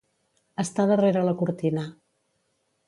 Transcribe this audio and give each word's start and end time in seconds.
Estar 0.63 0.87
darrere 0.93 1.23
la 1.29 1.37
cortina. 1.43 1.87